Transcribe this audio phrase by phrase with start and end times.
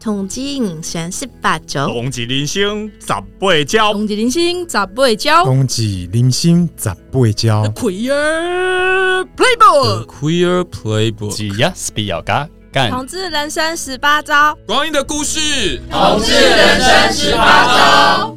[0.00, 3.08] 同志人生十八招，同志人生十
[3.38, 7.62] 八招，同志人生十八招，同志人生十八招。
[7.64, 12.90] The Queer Playbook，The Queer Playbook，只要是比较嘎干。
[12.90, 18.36] 同志人生十八招，光阴的故事，同志人生十八招。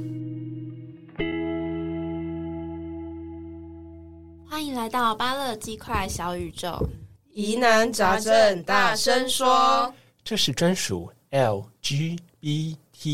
[4.50, 6.90] 欢迎来到巴乐鸡块小宇宙，
[7.32, 9.94] 疑难杂症大声说，
[10.26, 11.10] 这是专属。
[11.34, 13.10] LGBTIQ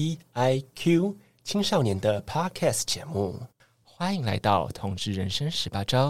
[1.41, 3.39] 青少年的 Podcast 节目，
[3.81, 6.09] 欢迎来到《同志人生十八招》。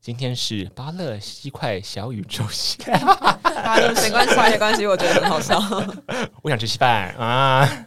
[0.00, 2.44] 今天是巴乐鸡块小宇宙，
[3.40, 5.60] 芭乐没关系，没关系，我觉得很好笑。
[6.42, 7.86] 我想吃稀饭啊！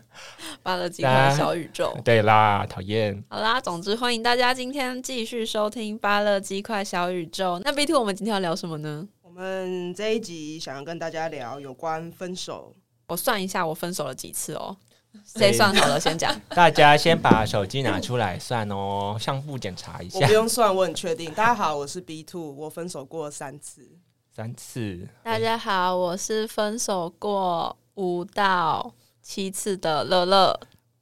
[0.64, 3.22] 芭乐鸡块小宇宙，对啦，讨厌。
[3.28, 7.60] 好啦，总之欢迎大家今天继续收听巴乐鸡块小宇宙。
[7.66, 9.10] 那 B Two，我们今天要聊什么呢？
[9.22, 12.74] 我们这一集想要跟大家聊有关分手。
[13.12, 14.78] 我算一下，我分手了几次哦？
[15.26, 16.00] 谁算好了？
[16.00, 16.34] 先讲。
[16.56, 20.18] 大家先把手机拿出来算哦，相互检查一下。
[20.18, 21.30] 我不用算，我很确定。
[21.34, 23.86] 大家好，我是 B Two，我分手过三次。
[24.34, 25.06] 三次。
[25.24, 30.58] 大家好，我是分手过五到七次的乐乐。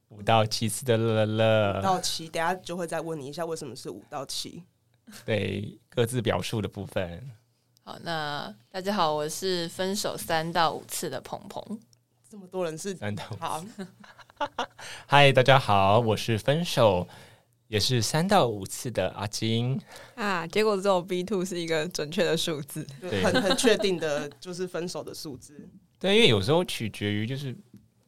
[0.08, 1.78] 五到七次的乐乐。
[1.78, 4.64] 五到七，等下就会再问你一下，为什么是五到七？
[5.24, 7.30] 对，各自表述的部分。
[7.84, 11.78] 好，那大家好，我是分手三到五次的鹏鹏。
[12.30, 13.64] 这么多人是三到好，
[15.04, 17.08] 嗨，大家好，我是分手
[17.66, 19.76] 也是三到五次的阿金
[20.14, 20.46] 啊。
[20.46, 25.68] 结果只有 B two 是一个准确的数字，对，很很确定的，就是分手的数字。
[25.98, 27.52] 对，因为有时候取决于就是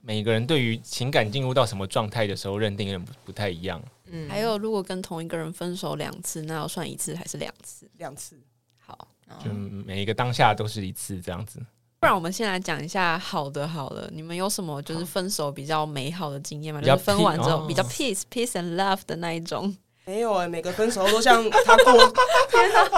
[0.01, 3.83] 每个人对于情感进入到什么状态的时候认定有点不不太一样。
[4.05, 7.91] 嗯，还有如果跟同一个人分手两次，那要算一次还是两次？
[7.97, 8.41] 两次。
[8.79, 9.09] 好，
[9.45, 11.61] 就每一个当下都是一次这样子。
[12.03, 16.81] 不然我们先来讲一下好的好了，你们有什么就是分手比较美好的经验吗？
[16.81, 19.73] 就是分完之后比较 peace peace and love 的那一种。
[20.05, 22.13] 没有哎、欸，每个分手都像他过，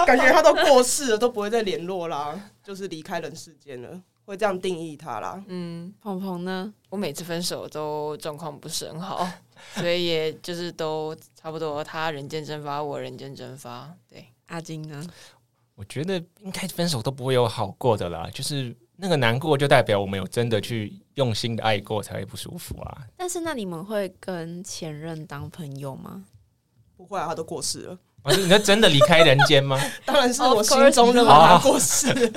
[0.07, 5.39] 感觉他都过世了，都不会再联络啦，就是离开人世间了，会这样定义他啦。
[5.45, 6.73] 嗯，鹏鹏呢？
[6.89, 9.29] 我每次分手都状况不是很好，
[9.77, 13.87] 所以也就是都差不多，他人间蒸发，我人间蒸发。
[14.09, 15.05] 对，阿金呢？
[15.75, 18.75] 我觉得应该分手都不会有好过的啦，就是。
[18.97, 23.01] 那个难过就代表我们有真的去用心的爱过才会不舒服啊。
[23.17, 26.23] 但是那你们会跟前任当朋友吗？
[26.95, 27.99] 不会啊，他都过世了。
[28.23, 29.79] 啊，你是真的离开人间吗？
[30.05, 32.07] 当然是我心中认为他过世。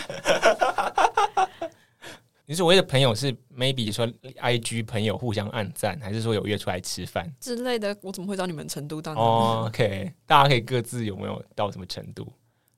[2.44, 4.08] 你所谓的朋友是 maybe 说
[4.40, 7.94] IG 朋友互相暗赞，还是说有约出来吃饭之类的？
[8.00, 9.20] 我怎么会知道你们程度到哪？
[9.20, 12.26] 哦，OK，大家可以各自有没有到什么程度？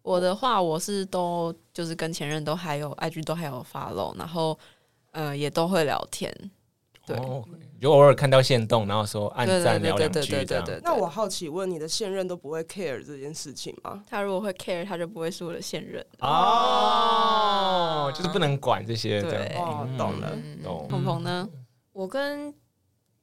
[0.02, 4.58] 我的话，我是都就是跟前任都还有 IG 都还有 follow，然后
[5.12, 6.34] 呃也都会聊天，
[7.06, 7.44] 对，哦、
[7.78, 10.80] 就偶尔看到线动，然后说按赞聊两句这样。
[10.82, 14.02] 那我好奇问，你的现任都不会 care 这件事情吗？
[14.08, 19.20] 他如果会 care，他就不会是我的现任哦，哦，就是不能管这些。
[19.20, 20.32] 对，对哦，懂了，
[20.64, 20.88] 懂。
[20.88, 21.46] 鹏鹏呢？
[21.92, 22.54] 我跟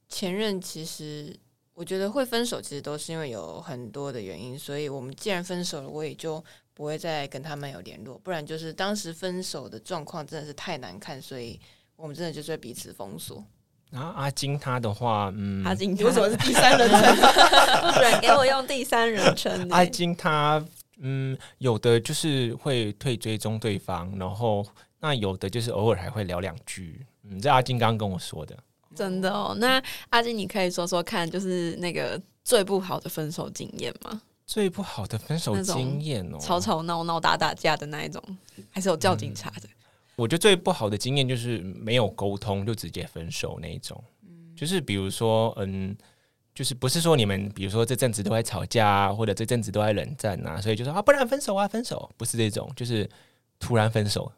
[0.08, 1.36] 前任其实
[1.74, 6.44] 我觉得会分手，其实都是因为有很多的原因，所以我们既然分手了，我也就。
[6.78, 11.60] 不会再跟他们有联络，不然就是当时分手的状况真的是太难看，所以
[11.96, 13.44] 我们真的就是彼此封锁。
[13.90, 17.02] 然后阿金他的话，嗯，阿金你为什么是第三人称？
[17.96, 19.68] 不然给我用第三人称。
[19.72, 20.64] 阿金他，
[21.00, 24.64] 嗯，有的就是会退追踪对方，然后
[25.00, 27.04] 那有的就是偶尔还会聊两句。
[27.24, 28.56] 嗯，这阿金刚刚跟我说的，
[28.94, 29.56] 真的哦。
[29.58, 34.22] 那阿金，你可以说说看，就是那个最不好的分手经验吗？
[34.48, 38.24] 最不好的分手经验哦，吵吵闹闹、打打架的那一种，
[38.72, 39.68] 还是有叫警察的。
[39.68, 39.76] 嗯、
[40.16, 44.02] 我觉得最不好的经验就是没有沟通就直接分手那一种。
[44.24, 45.96] 嗯、就是比如说，嗯，
[46.56, 53.08] 就是不是说你们，比如说这阵子都在吵架啊，或者这阵子都在冷战啊，所以就说啊，不然分手啊，分手，不是这种，就是
[53.60, 54.32] 突然分手。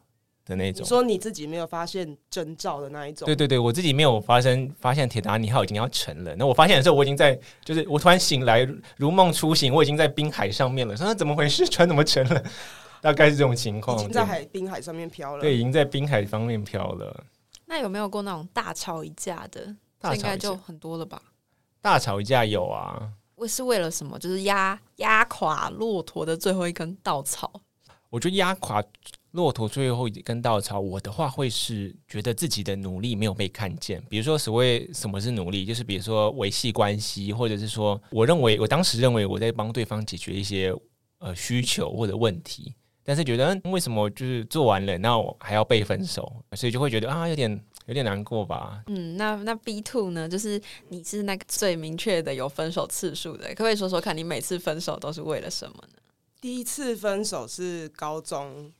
[0.46, 6.34] 的那种，你说你自己没有发现征兆的那一种，对对对，我自己没有发生发现铁达尼号已经要沉了。
[6.36, 8.66] 那我发现的时候，我已经在，就是我突然醒来，
[8.96, 10.96] 如梦初醒，我已经在冰海上面了。
[10.96, 11.66] 说那怎么回事？
[11.68, 12.42] 船 怎么沉了？
[13.00, 15.42] 大概是这种情况，已经在海滨海上面飘了。
[15.42, 17.24] 对，已经在滨海方面飘了。
[17.66, 19.74] 那有没有过那种大吵一架的？
[20.00, 21.22] 大吵应该就很多了吧？
[21.80, 23.10] 大吵一架有啊。
[23.36, 24.18] 我是为了什么？
[24.18, 27.50] 就是压压垮骆驼的最后一根稻草。
[28.10, 28.82] 我觉得压垮。
[29.32, 34.02] 骆驼最后一根稻草，我的话会是觉得自己的努力没有被看见。
[34.08, 40.74] 比如说，所谓什么是努力，就是比如说维系关系，或者是说，我认为我当时认为我在帮对方解决一些
[41.18, 42.74] 呃需求或者问题，
[43.04, 47.50] 但是觉得为什么就是做完了，那我还要被分手，所以就会觉得啊，有点
[47.86, 48.84] 有有点难过吧？
[48.86, 50.28] 嗯，那那 B two 呢？
[50.28, 55.98] 就是你是那个最明确的有分手次数的，可不可以说说看你每次分手都是为了什么呢？
[56.40, 58.72] 第一次分手是高中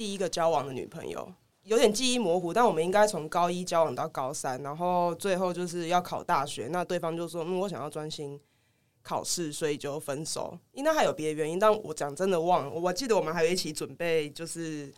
[0.00, 1.30] 第一个交往的女朋友，
[1.64, 8.40] 有点记忆模糊，但我们应该从高一交往到高三，然后最后就是要考大学，那对方就说：“嗯，我想要专心
[9.02, 12.70] 考试，所以就分手。”应该还有别的原因，但我讲真的忘了。
[12.72, 14.90] 我记得我们还有一起准备，就是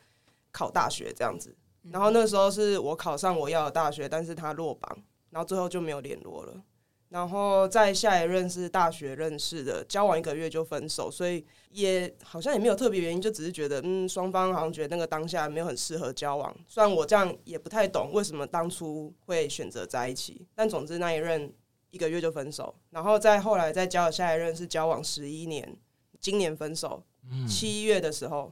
[0.53, 1.53] 考大学这样子。
[1.91, 4.99] 然后那时候是我考上我要的大学，但是他落榜，
[5.31, 6.63] 然后最后就没有联络了。
[7.13, 16.57] 然后在下一任是大学认识的，交往一个月就分手，所以也好像也没有特别原因，就只是觉得嗯，双方好像觉得那个当下没有很适合交往。
[16.67, 21.53] 虽然我这样也不太懂为什么当初会选择在一起，但总之那一任
[21.91, 22.75] 一个月就分手。
[22.89, 25.77] 然后再后来再交的下一任是交往十一年，
[26.19, 27.05] 今年分手，
[27.47, 28.51] 七月的时候。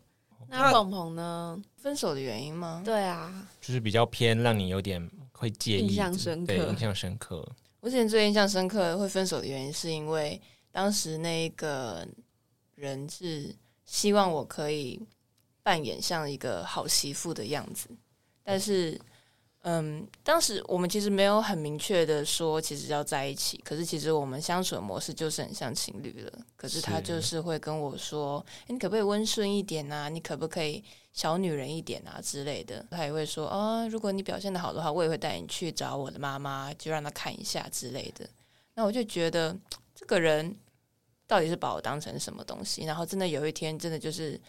[0.48, 1.58] 那鹏鹏呢？
[1.76, 2.82] 分手的原因吗？
[2.84, 7.46] 对啊，就是比较偏让你有点会介意，印象深刻，对，印象深刻。
[7.80, 10.40] 我之前最印象深刻会分手的原因，是因为
[10.70, 12.06] 当时那个
[12.74, 13.54] 人是
[13.84, 15.00] 希望我可以
[15.62, 17.88] 扮演像一个好媳妇的样子，
[18.42, 19.00] 但是。
[19.62, 23.58] 嗯，当时我们其实没有很明确的说，其实要在一起。
[23.62, 26.32] 可是其实我们相处的模式就是很像情侣了。
[26.56, 30.08] 可是他就是会跟我说：“欸，你可不可以温顺一点啊？
[30.08, 38.26] 你可不可以小女人一点啊之类的？”他也会说：“啊，如果你表现得好的话，我也会带你去找我的妈妈，就让她看一下之类的。”
[38.74, 39.54] 那我就觉得
[39.94, 40.56] 这个人
[41.26, 42.84] 到底是把我当成什么东西？
[42.86, 44.40] 然后真的有一天，真的就是。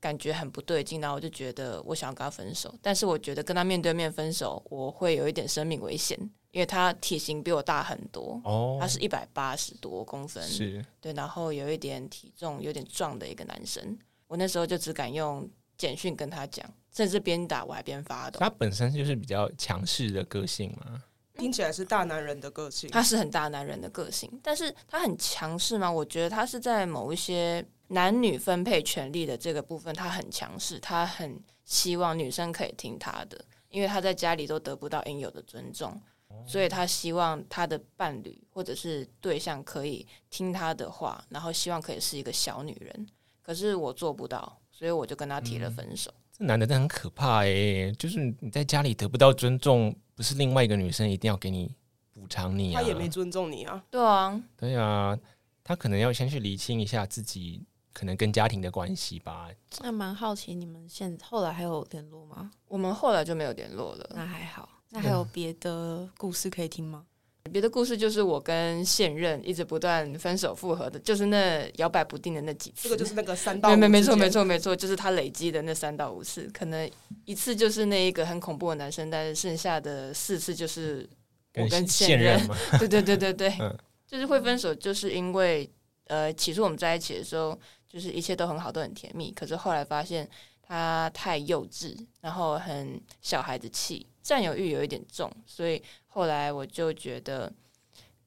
[0.00, 6.18] 感觉很不对劲，然后我就觉得我想要跟他分手，但是我觉得跟他面对面分手，我会有一点生命危险，
[6.52, 13.98] 因为他体型比我大很多，哦，他是一百八十多公分，是对，然后有一点体重有点壮的一个男生，
[14.28, 15.48] 我那时候就只敢用
[15.78, 18.38] 简讯跟他讲，甚至边打我还边发抖。
[18.38, 21.02] 他本身就是比较强势的个性嘛，
[21.38, 25.90] 听起来是大男人的个性，他是很大男人的个性，但是他很强势吗？
[25.90, 27.66] 我觉得他是在某一些。
[27.88, 36.00] 男女分配权利的这个部分，他很强势，他很希望女生可以听他的，因为他在家里都得不到应有的尊重，
[36.46, 43.06] 所以他希望他的伴侣或者是对象可以听他的话，然后希望可以是一个小女人。
[43.40, 46.10] 可是我做不到，所以我就跟他提了分手。
[46.10, 51.72] 嗯，这男的真的很可怕诶，就是你在家里得不到尊重，不是另外一个女生一定要给你
[52.12, 52.82] 补偿你啊？
[52.82, 53.84] 他也没尊重你啊？
[53.88, 55.16] 对啊，对啊，
[55.62, 57.64] 他可能要先去理清一下自己。
[57.96, 59.48] 可能跟家庭的关系吧。
[59.80, 62.50] 那蛮好奇，你们现后来还有联络吗？
[62.68, 64.10] 我们后来就没有联络了。
[64.14, 64.68] 那还好。
[64.90, 67.06] 那还有别的故事可以听吗？
[67.50, 72.82] 别的故事就是我跟现任一直不断分手复合的，就是那摇摆不定的那几次。
[72.82, 73.76] 这个就是那个三到五次。
[73.78, 76.90] 没没错没错没错，就是他累积的那三到五次，可能
[77.24, 81.08] 一次就是那一个很恐怖的男生，但是剩下的四次就是
[81.54, 82.38] 我跟现任。
[82.38, 83.74] 现任对对对对对， 嗯、
[84.06, 85.70] 就是会分手，就是因为
[86.08, 87.58] 呃，起初我们在一起的时候。
[87.96, 89.32] 就是一切都很好，都很甜蜜。
[89.32, 90.28] 可是后来发现
[90.60, 97.50] 他太幼稚，然后很小孩子气，占有欲有一点重，所以后来我就觉得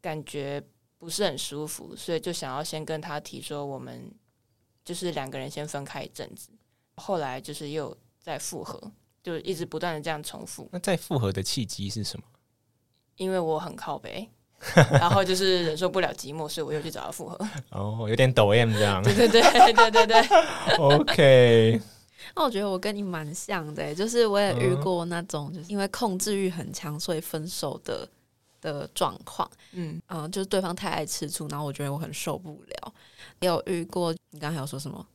[0.01, 0.60] 感觉
[0.98, 4.12] 不是很舒服，所以就想要先跟他提说，我们
[4.83, 6.50] 就是两个人先分开一阵子。
[6.95, 10.68] 后来就是又再复合，就一直不断的这样重复。
[10.71, 12.25] 那再复合的契机是什么？
[13.18, 14.27] 因为我很靠北。
[14.92, 17.39] 然后就是忍受不了寂寞，所以我又去找他复合。
[17.69, 19.01] 哦，有点抖 M 这样。
[19.04, 20.21] 对对对对对对。
[20.78, 21.81] OK。
[22.35, 28.07] 那我觉得我跟你蛮像的，就是我也遇过那种，就是因为控制欲很强，所以分手的
[28.61, 29.49] 的状况。
[29.71, 32.94] 嗯嗯、呃，就是对方太爱吃醋，然后我觉得我很受不了。
[33.39, 35.06] 也有遇过，你刚才有说什么？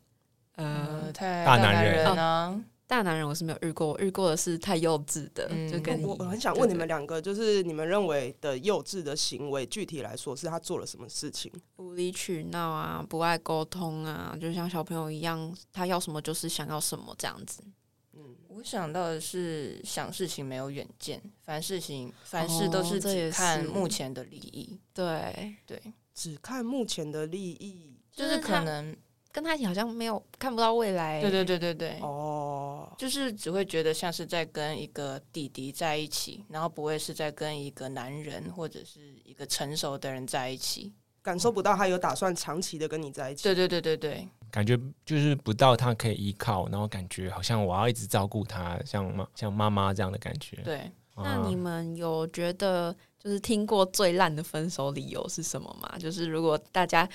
[0.56, 2.60] 呃，太大男人啊。
[2.94, 11.50] 大男人我是没有遇过，我遇过的是太幼稚的，嗯、就跟你我我很想问你们两个，就是你们认为的幼稚的行为，具体来说是他做了什么事情？
[11.78, 17.64] 无理取闹啊，不爱沟通啊，就像小朋友一样，他要什么就是想要什么这样子。
[18.12, 24.68] 嗯，我想到的是想事情没有远见，凡事情凡事都是只看目前的利益。
[24.70, 25.82] 哦、对对，
[26.14, 28.96] 只看目前的利益，就是可能。
[29.34, 31.20] 跟他一起好像没有看不到未来。
[31.20, 31.98] 对对对对对。
[32.00, 43.42] 哦，就是只会觉得像是在跟一个弟弟在一起，然后不会是在跟一个男人或者是一个成熟的人在一起，感受不到他有打算长期的跟你在一起。
[43.42, 50.58] 对对对对对，感觉就是不到他可以依靠，然后感觉好像我要一直照顾他，像妈像妈妈这样的感觉。
[50.58, 50.76] 对，
[51.16, 55.98] 啊、那你们有觉得就是听过最烂的分手理由是什么吗？
[55.98, 57.08] 就是如果大家。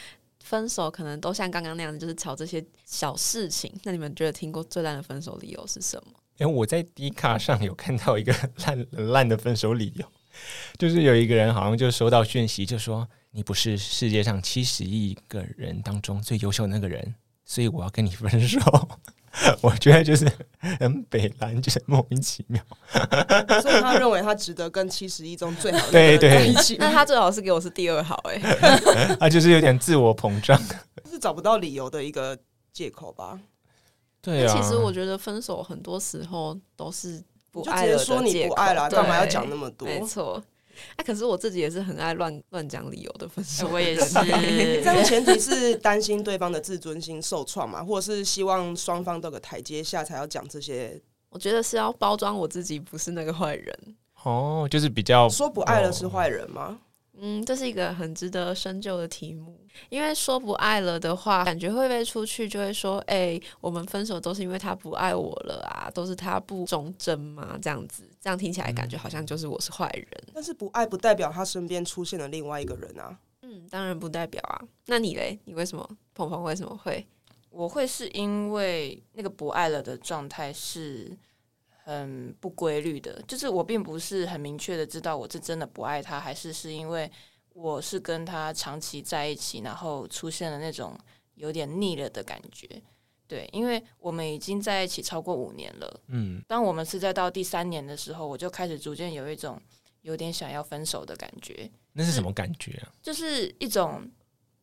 [0.44, 3.72] 分手可能都像刚刚那样，就是吵这些小事情。
[3.84, 6.14] 那你们觉得听过最烂的分手理由是什么？
[6.40, 8.34] 哎，我在迪卡上有看到一个
[8.66, 10.06] 烂烂的分手理由，
[10.80, 18.60] 就是有一个人好像就收到讯息，就说你不是世界上七十亿个人当中最优秀的那个人，所以我要跟你分手。
[19.62, 20.30] 我觉得就是
[20.80, 22.62] 很北烂，就是莫名其妙。
[23.62, 26.76] 所以他认为他值得跟七十一中最好的对对一起。
[26.80, 28.38] 那他最好是给我是第二好哎。
[29.20, 30.60] 他就是有点自我膨胀，
[31.10, 32.38] 是找不到理由的一个
[32.72, 33.40] 借口吧？
[34.22, 34.56] 对啊。
[34.56, 39.88] 其实我觉得分手很多时候都是不爱了，就直接说你不爱了，干嘛要讲那么多？
[39.88, 40.44] 没错。
[40.96, 44.14] 哎、啊，可是我自己也是很爱乱乱讲理由的分手， 我也 是。
[44.14, 51.02] 这样前提是担心对方的自尊心受创嘛，或者是希望双方都有个台阶下才要讲这些？
[51.30, 53.96] 我觉得是要包装我自己不是那个坏人。
[54.24, 56.80] 哦，就是比较说不爱了是坏人吗？
[56.80, 56.89] 哦
[57.22, 59.60] 嗯，这是一个很值得深究的题目，
[59.90, 70.08] 因为说不爱了的话，感觉会被出去就会说，哎、欸，我们分手都是因为他不爱我了啊，都是他不忠贞嘛，这样子，这样听起来感觉好像就是我是坏人。
[70.34, 73.18] 但是不爱不代表他身边出现了另外一个人啊。
[73.42, 74.62] 嗯，当然不代表啊。
[74.86, 75.38] 那你嘞？
[75.44, 75.90] 你为什么？
[76.14, 77.06] 鹏鹏为什么会？
[77.50, 81.18] 我会是因为那个不爱了的状态是。
[81.90, 87.12] 很不规律的，就是我并不是很明确的知道我是真的不爱他，还是是因为
[87.54, 90.96] 我是跟他长期在一起，然后出现了那种
[91.34, 92.68] 有点腻了的感觉。
[93.28, 96.02] 对，因为我们已经在一起超过五年了。
[96.10, 99.60] 嗯，当我们是在到第三年的时候，我就开始逐渐有一种
[100.02, 101.68] 有点想要分手的感觉。
[101.94, 102.94] 那是什么感觉啊？
[103.02, 104.08] 就是一种。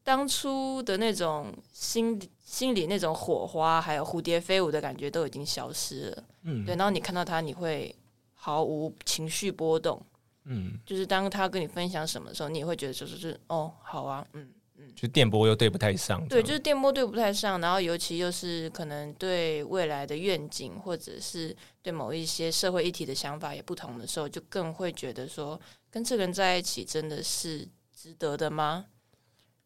[0.06, 6.24] 当初的那种心心里那种火花，还有蝴蝶飞舞的感觉都已经消失了。
[6.44, 6.76] 嗯，对。
[6.76, 7.92] 然后你看到他，你会
[8.32, 10.00] 毫无情绪波动。
[10.44, 14.48] 嗯，就是当他跟你分享什么的时候，你也会觉得就是是哦，好啊，嗯
[14.78, 14.88] 嗯。
[14.94, 16.24] 就电波又对不太上。
[16.28, 17.60] 对，就是电波对不太上。
[17.60, 25.60] 然后尤其又是可能对未来的愿景，或者是对某一些社会议题的想法也不同的时候，就更会觉得说，
[25.90, 28.86] 跟这个人在一起真的是值得的吗？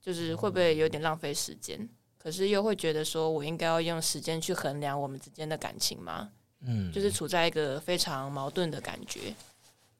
[0.00, 1.88] 就是会不会有点浪费时间？
[2.18, 6.30] 可是又会觉得说，我应该要用时间去衡量我们之间的感情吗？
[6.60, 9.34] 嗯，就是处在一个非常矛盾的感觉。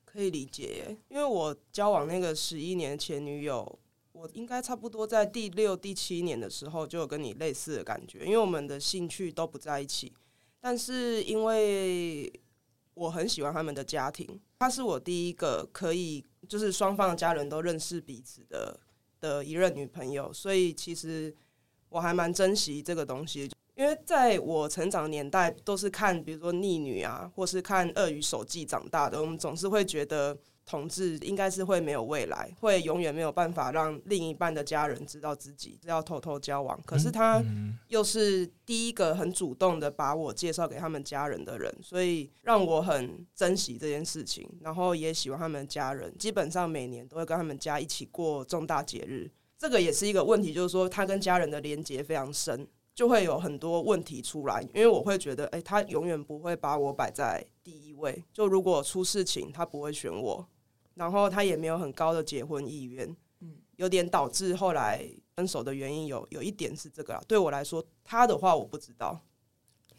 [0.05, 3.79] 可以理解，因为我交往那个十一年前女友，
[4.13, 10.13] 我应该差不多在第六、第七年的时候就有跟你类似的感觉，因为我们的兴趣都不在一起。
[10.61, 12.31] 但是因为
[12.93, 18.79] 我很喜欢他们的家庭，他是我第一个可以就是双方的家人都认识彼此的。
[19.21, 21.35] 的一任女朋友，所以其实
[21.89, 30.37] 我还蛮珍惜这个东西，因为在我成长年代都是看，比如说逆女啊，或是看《鳄鱼手记》长大的，我们总是会觉得。
[30.71, 36.81] 同志应该是会没有未来，会永远没有办法让另一半的家人知道自己要偷偷交往。
[36.87, 37.43] 可是他
[37.89, 46.17] 又是第一个很主动的把我介绍给他们家人的人，所以让我很珍惜这件事情，然后也喜欢他们家人。
[46.17, 49.29] 基本上每年都会跟他们家一起过重大节日。
[49.59, 54.63] 这个也是一个问题，就是说他跟家人的连结非常深，就会有很多问题出来。
[54.73, 58.23] 因为我会觉得，哎，他永远不会把我摆在第一位。
[58.33, 60.49] 就如果出事情，他不会选我。
[60.95, 63.07] 然后他也没有很高的结婚意愿，
[63.41, 65.05] 嗯，有点导致后来
[65.35, 67.23] 分手的原因有有一点是这个啊。
[67.27, 69.21] 对我来说，他的话我不知道。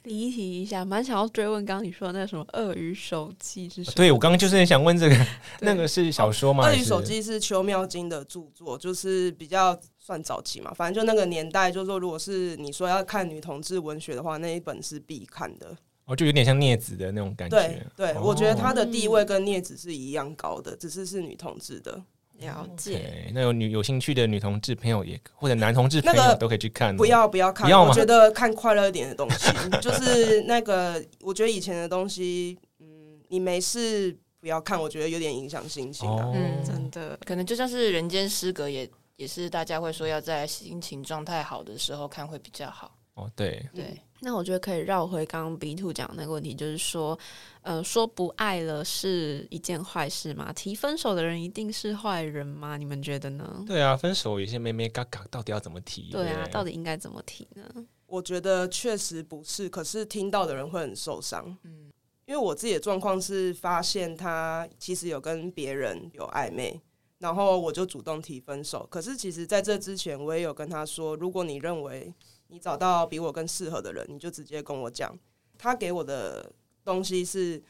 [0.04, 3.94] 离题一下，蛮想要追问，刚刚你说的那什么《鳄鱼手记》是什么？
[3.96, 5.16] 对，我刚刚就是很想问这个，
[5.62, 6.64] 那个是小说吗？
[6.64, 10.74] 哦《鳄鱼手记》是邱妙金的著作，就是比较算早期嘛。
[10.74, 15.78] 反正就那个年代，就是说，如果是你说要看女同志文学的话，那一本是必看的。
[16.12, 17.58] 哦，就有点像镊子的那种感觉。
[17.58, 22.04] 对，对、哦、我觉得她的地位跟镊子是一样高的，只是是女同志的。
[22.40, 22.98] 了解。
[22.98, 26.98] Okay, 那有女有兴趣的女同志朋友也或者男同志朋友都可以去看。
[26.98, 36.32] 不要不要看，我觉得看快乐一点的东西，就是那个我觉得以前的东西，嗯，你没事不要看，我觉得有点影响心情啊。
[36.34, 42.98] 嗯，真的，可能就像是人间失格，也也是大家会说要在心情状态好的时候看会比较好。
[43.14, 43.96] 哦，对对。
[44.24, 47.18] 那我觉得可以绕回刚刚 B Two 讲的那个问题，就是说，
[47.64, 50.54] 呃，说不爱了是一件坏事吗？
[50.54, 52.78] 提分手的人一定是坏人吗？
[52.78, 53.64] 你们觉得呢？
[53.66, 56.12] 对啊，分手有些眉眉角角，到底要怎么提？
[56.12, 57.64] 对啊，到底应该怎么提呢？
[58.06, 61.58] 我觉得确实不是，可是听到的人会很受伤。
[61.64, 61.92] 嗯，
[62.28, 66.80] 因为我自己的状况是发现他其实有跟别人有暧昧，
[67.18, 68.88] 然后我就主动提分手。
[68.92, 72.14] 可是其实在这之前，我也有跟他说，如果你认为。
[72.52, 75.18] 你找到比我更适合的人，你就直接跟我讲。
[75.58, 76.52] 他给我的
[76.84, 77.64] 东西是，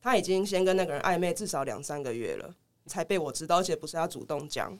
[0.00, 2.52] 他已经先跟那个人暧昧至少两三个月了，
[2.86, 4.76] 才被我知道，而且不是他主动讲，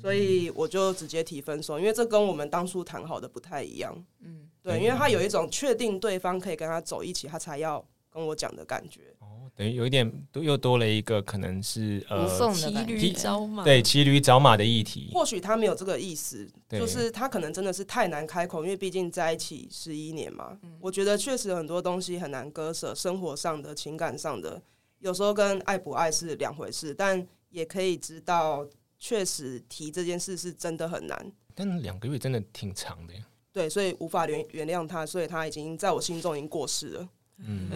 [0.00, 3.94] 所以我就直接提分手，因为这跟我们当初谈好的不太一样。
[4.20, 9.02] 嗯，对，因为他有一种确定对方可以跟他走一起，他才要跟我讲的感觉。
[9.20, 15.10] 哦，等于有一点又多了一个可能是呃骑驴找马，对，骑驴找马的议题。
[15.12, 20.58] 或许他没有这个意思，就是他可能真的是太难开口，因为毕竟在一起十一年嘛。
[20.62, 24.60] 嗯、我觉得确实很多东西很难割舍，生活上的、情感上的，
[24.98, 28.66] 有时候跟爱不爱是两回事，但也可以知道，
[28.98, 31.32] 确实提这件事是真的很难。
[31.54, 33.20] 但两个月真的挺长的呀。
[33.52, 37.08] 对，所以无法原原谅他，所以他已经在我心中已经过世了。
[37.46, 37.70] 嗯，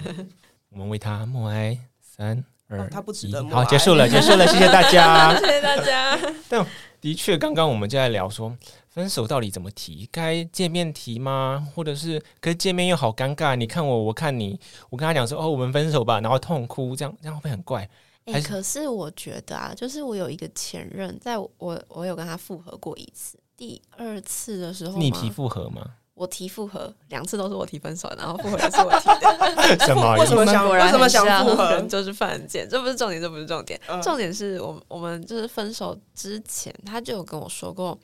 [0.70, 3.64] 我们为他默哀，三二、哦，他不值得默哀。
[3.64, 6.18] 好，结束了， 结束了，谢谢大家，谢谢大家。
[6.48, 6.66] 但
[7.00, 8.56] 的确，刚刚我们就在聊说，
[8.88, 10.08] 分手到底怎么提？
[10.10, 11.66] 该见面提吗？
[11.74, 14.58] 或者是，可是见面又好尴尬，你看我，我看你，
[14.90, 17.88] 我跟他讲说，哦，我们分手吧，然后痛哭，这样这样会不会很怪？
[18.24, 21.50] 哎、欸，可是我觉得啊，就是我有一个前任，在我
[21.88, 23.38] 我有跟他复合过一次。
[23.54, 25.96] 第二次的时候，你提复合吗？
[26.14, 29.78] 我提复合，两次都是我提分手，然后复合也是我提的。
[29.84, 30.16] 什么？
[30.16, 30.70] 为什么想？
[30.70, 31.80] 为什么想复合？
[31.88, 33.80] 就是犯贱，这不是重点，这不是重点。
[33.88, 37.98] 嗯、重点是我我们就是分手之前，他就有跟我说过，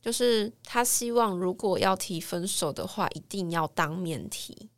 [0.00, 4.70] 就是他希望如果要提分手的话，一定要当面提，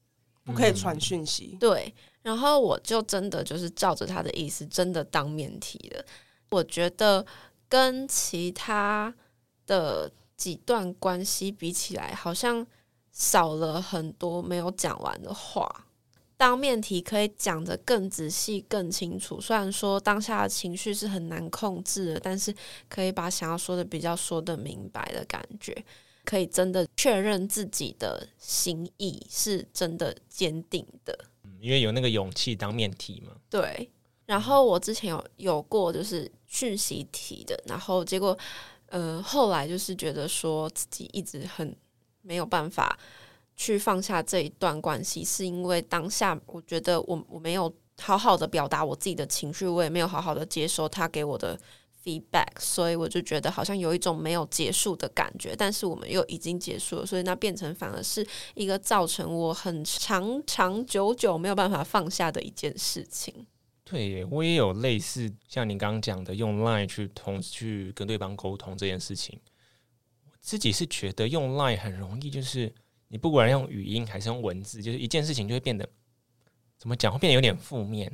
[0.44, 1.56] 不可以传讯息。
[1.60, 6.04] 对，然后我就真的就是照着他的意思，真的当面提了。
[6.50, 7.24] 我觉得
[7.68, 9.14] 跟其他。
[9.64, 10.10] 的
[10.42, 12.66] 几段关系比起来，好像
[13.12, 15.86] 少了很多没有讲完的话。
[16.36, 19.40] 当面提可以讲得更仔细、更清楚。
[19.40, 22.52] 虽然说当下的情绪是很难控制的，但是
[22.88, 25.72] 可以把想要说的比较说的明白的感觉，
[26.24, 31.16] 可以真的确认自己的心意是真的坚定的。
[31.60, 33.36] 因为有那个勇气当面提嘛。
[33.48, 33.88] 对。
[34.26, 38.36] 然后我之前有有过就是讯息提的，然后结果。
[38.92, 41.74] 呃，后来就是觉得说自己一直很
[42.20, 42.98] 没有办法
[43.56, 51.58] 去放下这一段关系，是因为当下我觉得我我没有好好的表达我自己的情绪，我也没有好好的接收他给我的
[52.04, 63.46] feedback，所以我就觉得好像有一种没有结束的感觉，但是我们又已经结束了，所以那变成反而是一个造成我很长长久久没有办法放下的一件事情。
[63.92, 69.38] 对，我也有类似像你刚刚讲的，用 Line 去同去跟对方沟通这件事情。
[70.24, 72.74] 我自己是觉得用 Line 很容易，就是
[73.08, 75.86] 你不管用语音还是用文字，就是一件事情就会变得
[76.78, 78.10] 怎么讲，会变得有点负面。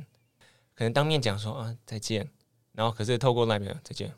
[0.75, 2.29] 可能当面讲说啊再见，
[2.73, 4.13] 然后可是透过 Line 没有再见，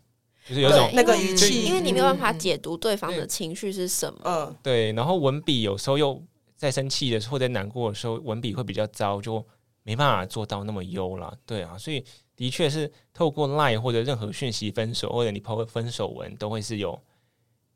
[0.49, 4.19] 就是有种那个语气，因为你没有办法解读对方的情绪是什么。
[4.23, 4.91] 嗯，对。
[4.93, 6.23] 然后文笔有时候又
[6.55, 9.45] 在生气的时候或者难过的时候，文笔会比较糟，就。
[9.83, 16.99] 没办法做到那么优了，对啊，所以的确是透过 LINE 或者任何讯息分手，或者你抛个分手文，都会是有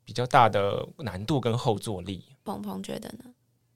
[0.03, 2.23] 比较大的难度跟后坐力。
[2.43, 3.25] 鹏鹏觉得呢？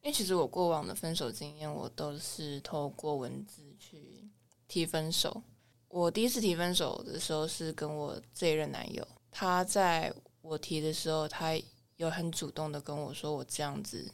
[0.01, 4.29] 因为其实我过往的分手经验，我都是透过文字去
[4.67, 5.41] 提分手。
[5.89, 11.59] 我第一次提分手的时候是跟我这一任男友，他在我提的时候，他
[11.97, 14.09] 有很主动的跟我说，我这样子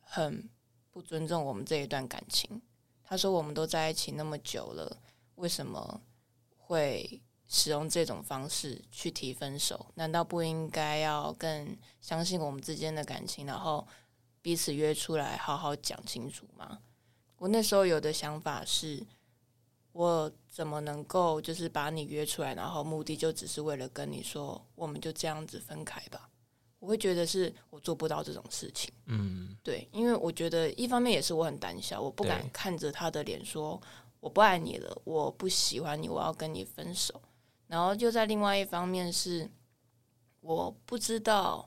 [0.00, 0.48] 很
[0.90, 2.62] 不尊重我们这一段感情。
[3.04, 4.96] 他说：“我们都在一起那么久了，
[5.34, 6.00] 为什么
[6.56, 9.86] 会使用这种方式去提分手？
[9.94, 13.86] 难道不应该要更相信我们之间的感情，然后
[14.40, 16.80] 彼此约出来好好讲清楚吗？”
[17.36, 19.06] 我那时候有的想法是：
[19.92, 26.30] 我怎么能够就是把你约出来，然后目的就只是为了跟你说，我们就这样子分开吧？
[26.84, 33.80] 我会觉得是我做不到这种事情，嗯，对，因为我觉得一方面也是我很胆小，我不敢看着他的脸说
[34.20, 37.22] 我不爱你了，我不喜欢你，我要跟你分手。
[37.68, 39.50] 然后就在另外一方面是，
[40.42, 41.66] 我不知道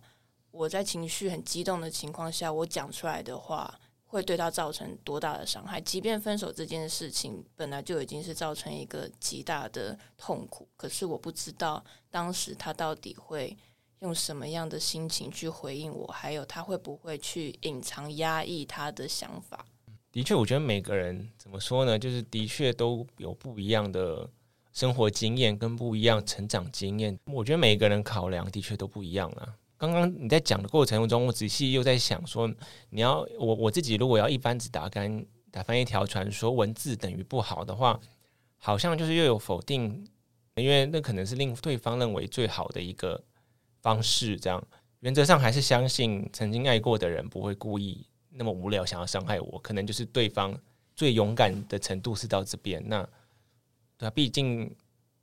[0.52, 3.74] 我在情绪很激动的情况下，我讲出来的话
[4.06, 5.82] 会对他造成多大的伤害。
[5.82, 13.58] 即便分手这件事情本来就已经是造成一个极大的痛苦，可是我不知道当时他到底会。
[14.00, 16.06] 用什么样的心情去回应我？
[16.08, 19.66] 还有他会不会去隐藏、压抑他的想法？
[20.12, 21.98] 的确，我觉得每个人怎么说呢？
[21.98, 24.30] 就是的确都有不一样的
[24.72, 27.18] 生活经验跟不一样成长经验。
[27.26, 29.56] 我觉得每个人考量的确都不一样啊。
[29.78, 32.48] 刚刚你在讲的过程中，我仔细又在想说，
[32.90, 38.00] 你要我我自己如果要一竿子打干打翻一条船，说文字等于不好的话，
[38.58, 40.08] 好像就是又有否定，
[40.56, 43.24] 因为那可能是令对方认为最好的一个。
[43.88, 44.62] 方式这样，
[45.00, 50.54] 原则上还是相信曾经爱过的人不会故意那么无聊想要伤害我，可能就是对方
[50.94, 52.84] 最勇敢的程度是到这边。
[52.86, 53.08] 那
[53.98, 54.76] 对啊，毕竟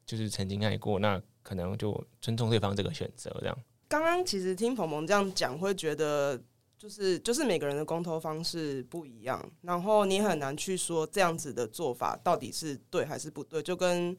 [0.07, 3.31] 就是曾经爱过，那可能就尊重对方这个选择。
[3.41, 6.43] 这样，刚刚其实听鹏鹏这样讲，会觉得
[6.79, 14.17] 就是就是每个人的沟通方式不一样，然后你很难去说这样子的做法到底是对还是不对，就跟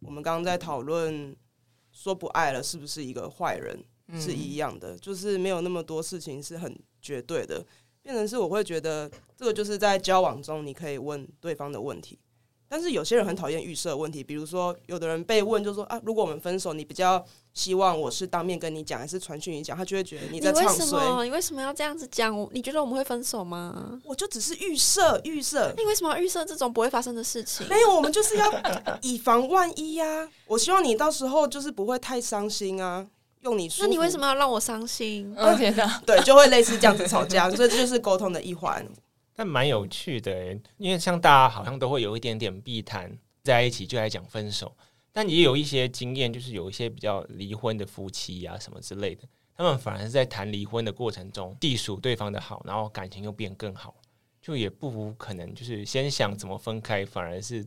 [0.00, 1.36] 我们刚刚在讨论
[1.92, 3.78] 说不爱了是不是一个坏人
[4.20, 7.64] 是一样的，就是没有那么多事情是很绝对的，
[8.02, 12.18] 变成是我会觉得这个就是在交往中你可以问对方的问题。
[12.72, 19.76] 但是有些人很讨厌预设问题，比如说有的人被问就说啊，如果我们分手，你比较希望我是当面跟你讲，还是传讯你讲？
[19.76, 20.74] 他就会觉得你在唱衰。
[20.74, 21.24] 你为什么？
[21.24, 22.34] 你为什么要这样子讲？
[22.50, 24.00] 你觉得我们会分手吗？
[24.06, 25.70] 我就只是预设预设。
[25.76, 27.68] 你为什么要预设这种不会发生的事情？
[27.68, 28.50] 没有，我们就是要
[29.02, 30.28] 以防万一呀、啊。
[30.46, 33.06] 我希望你到时候就是不会太伤心啊。
[33.42, 35.30] 用你说，那你为什么要让我伤心？
[35.36, 38.82] 哦天哪，对，就会类似这样子吵架，所以这就是沟通的一环。
[39.34, 43.18] 但蛮有趣的，因为像大家好像都会有一点点避谈。
[43.44, 44.72] 在一起就来讲分手，
[45.12, 49.24] 但也有一些经验，就是有一些比较离婚的夫妻、啊，什么之类的，
[49.56, 53.96] 他们反而是在谈离婚的过程中，地数对方的好，然后感情又变更好，
[54.40, 57.66] 就也不无可能，就是先想怎么分开，反而是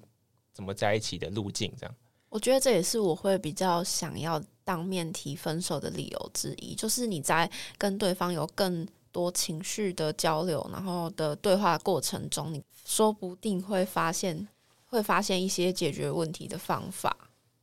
[0.54, 1.94] 怎么在一起的路径这样。
[2.30, 14.48] 我觉得这也是我会比较想要当面提分手的理由之一，就是你在跟对方有更多情绪的交流，然后的对话过程中，你说不定会发现。
[14.88, 17.14] 会发现一些解决问题的方法。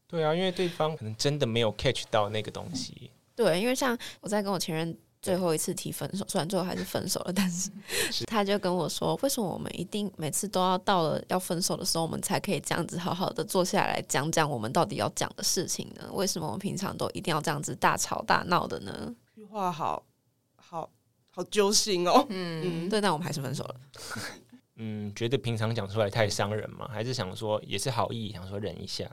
[0.06, 3.10] 对啊，因为对方可能真的没有 catch 到那个东西。
[3.34, 7.70] 对，因为像我在跟我前任最后一次提分手，虽然最后还是分手了，但是
[8.26, 16.10] 他就跟我说：“为什么我们一定每次都要到了要分手的时候，我们才可以这样子好好的坐下来讲讲我们到底要讲的事情呢？
[16.12, 19.14] 为什么我们平常都一定要这样子大吵大闹的呢？”
[19.48, 20.04] 话好
[21.34, 22.26] 好好揪心哦。
[22.28, 23.80] 嗯，对，但我们还是分手了。
[24.76, 26.88] 嗯，觉得平常讲出来太伤人吗？
[26.92, 29.10] 还是想说也是好意，想说忍一下？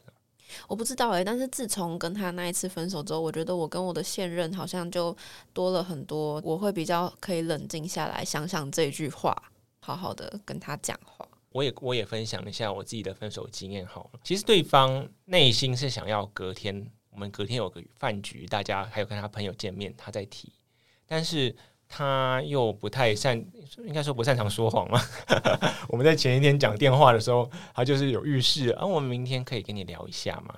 [0.68, 5.16] 我不知道诶、欸，但是自从跟他那一次分手之后，我觉得我跟我的现任好像就
[5.54, 9.36] 多了很多，我会比较可以冷静下来，想想这句话，
[9.80, 11.28] 好好的跟他讲话。
[11.52, 14.20] 我也我也分享一下我自己的分手经验好了。
[14.24, 20.52] 其实对方内心是想要隔天，我们隔天有个饭局，大家还有跟他朋友见面，他在提，
[21.06, 21.56] 但是。
[21.92, 23.44] 他又不太擅，
[23.80, 25.02] 应该说不擅长说谎嘛。
[25.90, 30.56] 我们在前一天讲电话的时候，他就是有预示啊，我们明天可以跟你聊一下嘛。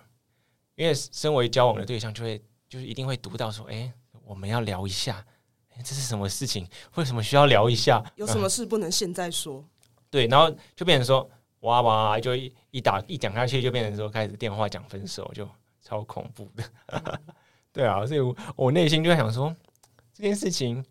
[0.75, 3.93] 因为身为交往的对象，就会就是一定会读到说，哎、欸，
[4.25, 5.25] 我们要聊一下，
[5.75, 6.67] 欸，这是什么事情？
[6.95, 8.03] 为什么需要聊一下？
[8.15, 9.63] 有什么事不能现在说？
[10.09, 11.29] 对，然后就变成说，
[11.61, 15.47] 哇哇，就一一打一讲下去，就变成说开始电话讲分手，就
[15.81, 16.63] 超恐怖的。
[17.71, 19.55] 对啊，所以我我内心就在想说
[20.13, 20.83] 这件事情。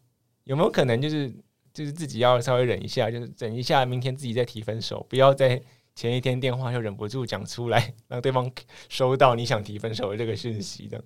[0.51, 1.33] 有没有可能就是
[1.73, 5.63] 就是自己要稍微忍一下，就是忍一下，明天自己再提分手，不要在
[5.95, 8.51] 前一天电话就忍不住讲出来， 让对方
[8.89, 11.01] 收到你想提分手的这个讯息，的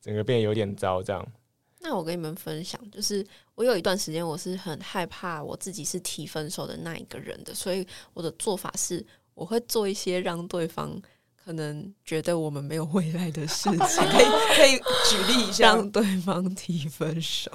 [0.00, 1.02] 整个变得有点糟。
[1.02, 1.26] 这样，
[1.80, 3.26] 那我跟你们分享，就是
[3.56, 9.04] 我有一段时间我是很害怕我自己是提分手的那一个人的，所以我的做法是
[9.34, 11.02] 我会做一些让对方。
[11.44, 14.26] 可能觉得我们没有未来的事情，可以
[14.56, 14.78] 可以
[15.10, 17.50] 举例一下，让对方提分手。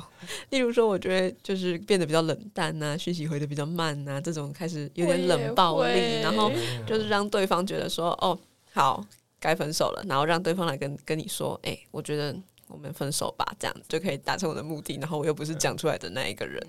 [0.52, 6.52] 例如说，我觉得就是变得比较冷淡呐、啊，讯息回的比较慢呐、啊，这种开始有点冷暴力，然后
[6.86, 8.40] 就是让对方觉得说，哦，
[8.72, 9.04] 好，
[9.40, 12.36] 该分手了，然后让对方来跟跟你说，哎、欸，我觉得
[12.68, 14.98] 我们分手吧，这样就可以达成我的目的。
[15.02, 16.64] 然后我又不是讲出来的那一个人，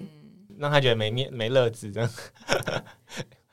[0.57, 2.11] 让他觉得没面没乐子这样。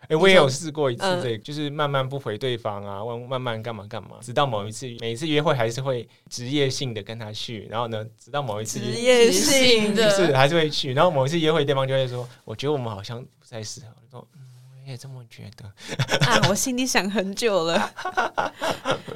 [0.10, 13.88] 哎、欸，我也有试过一次，这个、嗯、就是慢慢不回对方啊，问慢慢干嘛干嘛，直到某一次，每一次约会还是会职业性的跟他去，然后呢，直到某一次职业性的，就是还是会去，然后某一次约会，对方就会说，我觉得我们好像不太适合。
[14.02, 14.39] 我说，嗯，
[14.86, 15.65] 我也这么觉得。
[16.26, 17.91] 啊，我心里想很久了。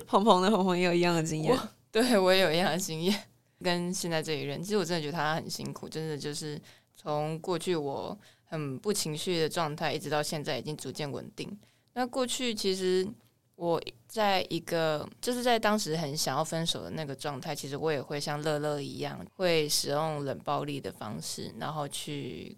[0.07, 1.57] 鹏鹏的鹏鹏也有一样的经验，
[1.89, 3.17] 对我也有一样的经验，
[3.63, 6.59] 跟现在这一任，其实我真的觉得他很辛苦，真的就是
[6.97, 8.17] 从过去我。
[8.51, 11.57] 很不情绪的状态，一直到现在已经逐渐稳定。
[11.93, 13.07] 那过去其实
[13.55, 22.57] 我在一个就是在当时很想要分手的那个状态，其实我也会像乐乐一样，会使用冷暴力的方式，然后去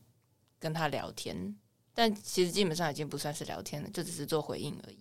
[0.59, 1.55] 跟他聊天。
[1.93, 4.97] 但其实基本上已经不算是聊天了，就只是做回应而已。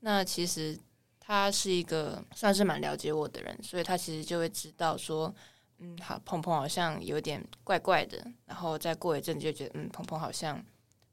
[0.00, 0.78] 那其实
[1.18, 5.34] 他是一个算是蛮了解我的人，所以他其实就会知道说。
[5.78, 10.64] 嗯，好，鹏鹏好像有点怪怪的，然后再过一阵就觉得，嗯，鹏鹏好像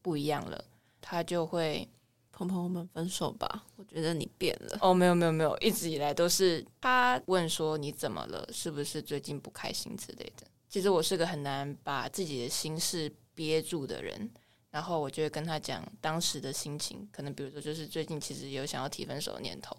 [0.02, 0.64] 不一样了，
[1.02, 1.86] 他就会，
[2.32, 4.78] 鹏鹏，我们分手吧，我觉得你变了。
[4.80, 10.48] 哦，没有没有没有，一直以来都是他问说你怎么了，是不是最近不开心之类的。
[10.70, 14.32] 其实我是个很难把自己的心事憋住的人，
[14.72, 19.76] 然后我就会跟他讲当时的心情，可能比如说就是最近其实有想要提分手的念头，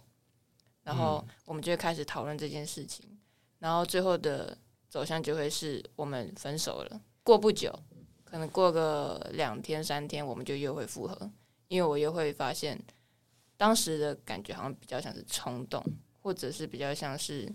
[0.83, 3.19] 然后我们就会开始讨论这件事情，
[3.61, 4.59] 然后最后的。
[4.95, 7.01] 走向就会是我们分手了。
[7.25, 7.69] 过不久，
[8.25, 11.31] 可可能过个两天三天，我们就又会复合，
[11.69, 12.77] 因为我又会发现
[13.57, 15.81] 当时的感觉好像比较像是冲动，
[16.21, 17.49] 或者是比较像是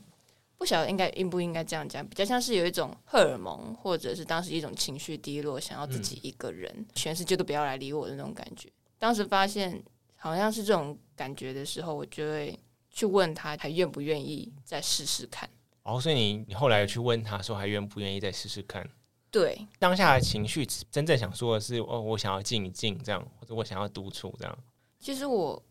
[0.57, 8.69] 不晓得应该应不应该这样讲，比较像是有一种荷尔蒙，或者是当时一种情绪低落，想要自己一个人，嗯、全世界都不要来理我的那种感觉。
[8.97, 9.83] 当时发现
[10.15, 12.57] 好像是这种感觉的时候，我就会
[12.89, 15.49] 去问他，还愿不愿意再试试看。
[15.89, 18.87] 哦，所以你你后来去问他说，还愿不愿意再试试看？
[19.31, 24.57] 对，当下的情绪真正想说的是，哦，我想要静一静，这样，或者我想要独处，这样。
[24.99, 25.63] 其实我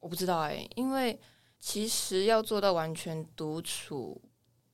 [0.00, 1.18] 我不知道哎、欸，因为
[1.58, 4.20] 其实要做到完全独处，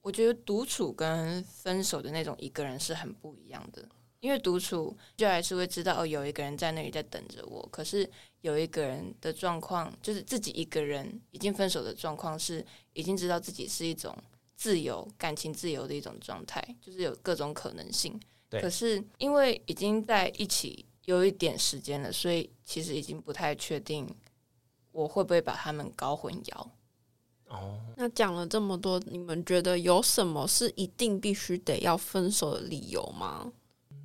[0.00, 3.86] 我觉得独处跟分手的那种一个人是很不一样的。
[4.20, 7.68] 因为独处就还是会知道哦，有一个人在那里在等着我。
[7.70, 14.16] 可是有一个人的状况，就是自己一个人已经分手的状况，是已经知道自己是一种。
[14.56, 18.18] 自由感情自由的一种状态，就是有各种可能性。
[18.48, 18.60] 对。
[18.60, 24.08] 可是因为已经在一起有一点时间了，所以其实已经不太确定
[24.92, 26.66] 我会不会把他们搞混淆。
[27.48, 27.80] 哦。
[27.96, 33.52] 那讲了这么多，你们觉得有什么是一定必须得要分手的理由吗？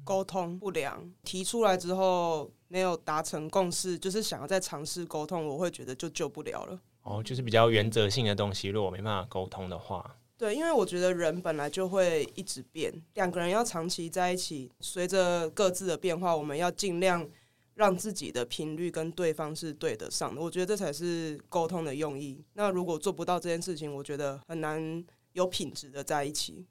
[0.03, 6.79] 沟通不良，提出来之后没有达成共识，就是想要再尝试沟通，我会觉得就救不了了。
[7.03, 10.15] 哦，就是比较原则性的东西，如果没办法沟通的话。
[10.39, 17.29] 对，因为我觉得人本来就会一直变，两个人要长期在一起，随着各自的变化，我们要尽量
[17.75, 20.39] 让自己的频率跟对方是对得上的。
[20.39, 22.41] 我觉得这才是沟通的用意。
[22.53, 26.65] 那如果做不到这件事情，我觉得很难有品质的在一起。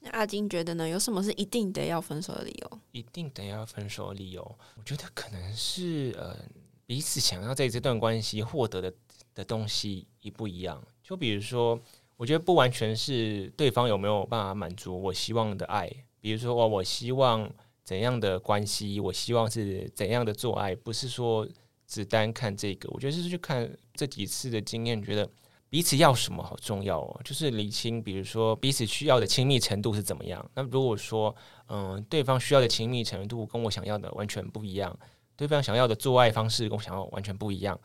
[0.00, 0.88] 那阿金觉得呢？
[0.88, 2.80] 有什么是一定得要分手的理由？
[2.92, 6.38] 一定得要分手的理由，我觉得可能是呃
[6.86, 8.90] 彼此想要在这段关系获得的
[9.34, 10.82] 的东西一不一样。
[11.02, 11.78] 就比如说。
[12.24, 15.86] 我觉得不完全是对方有没有办法满足我希望的爱，
[16.22, 17.46] 比如说我我希望
[17.82, 21.46] 怎样的关系，我希望是怎样的做爱，不是说
[21.86, 22.88] 只单看这个。
[22.92, 25.28] 我觉得是去看这几次的经验，觉得
[25.68, 30.50] 彼此要什么好重要哦，就是理清，比如说彼此需要的亲密程度是怎么样。
[30.54, 31.36] 那如果说
[31.68, 34.98] 嗯，对方需要的亲密程度跟我想要的完全不一样，
[35.36, 37.78] 对方想要的做爱方式跟我想要完全不一样，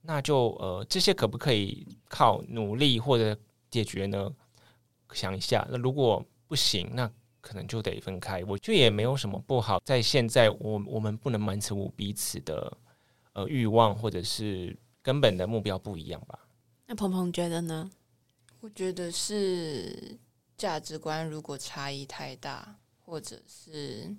[0.00, 3.38] 那就呃这些可不可以靠努力或者
[3.74, 4.32] 解决呢？
[5.12, 7.10] 想一下，那如果不行，那
[7.40, 8.44] 可能就得分开。
[8.44, 9.80] 我觉得也没有什么不好。
[9.84, 12.78] 在现在，我我们不能满足彼此的
[13.32, 16.38] 呃欲望，或者是根本的目标不一样吧？
[16.86, 17.90] 那鹏鹏觉得呢？
[18.60, 20.16] 我觉得是
[20.56, 24.14] 价值观如果差异太大，或者是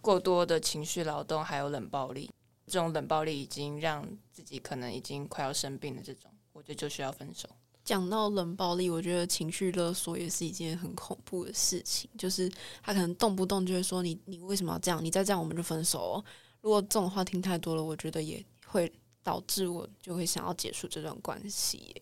[0.00, 2.30] 过多的情绪劳动，还有冷暴力，
[2.66, 6.02] 这种冷暴力已经让自己可能已经快要生病了。
[6.02, 7.48] 这种，我觉得就需要分手。
[7.90, 12.08] 讲到冷暴力，我觉得情绪勒索也是一件很恐怖的事情。
[12.16, 12.48] 就是
[12.84, 15.04] 他可能动不动就会说你：“你为什么要这样？
[15.04, 16.24] 你再这样我们就分手哦。”
[16.62, 18.92] 如果这种话听太多了，我觉得也会
[19.24, 22.00] 导致我就会想要结束这段关系。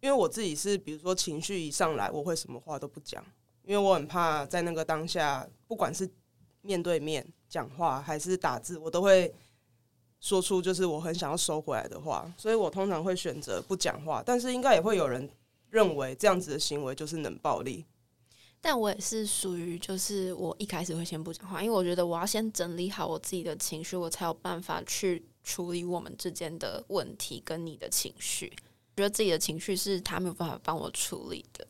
[0.00, 3.22] 因为我自己是，比如说情绪一上来，我会什么话都不讲，
[3.66, 6.08] 因为我很怕在那个当下，不管是
[6.62, 9.30] 面对面讲话还是打字，我都会。
[10.20, 14.22] 说出就是我很想要收回来的话，所以我通常会选择不讲话。
[14.24, 15.28] 但是应该也会有人
[15.70, 17.84] 认为这样子的行为就是冷暴力。
[18.60, 28.52] 但我也是属于就是我一开始会先不讲话，因为我觉得我要先整理好我自己的情绪，我才有办法去处理我们之间的问题跟你的情绪。
[28.96, 31.66] 觉得自己的情绪是他没有办法帮我处理的。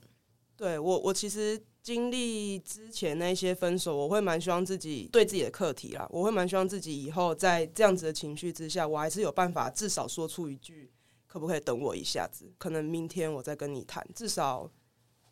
[0.57, 1.61] 对，我，我其实。
[1.89, 6.07] 经历之前那些分手，我会蛮希望自己对自己的课题啦。
[6.11, 10.93] 我会蛮希望自己以后在这样子的情绪之下，我还是有办法至少说出一句，
[11.27, 12.45] 可不可以等我一下子？
[12.59, 14.71] 可能明天我再跟你谈，至少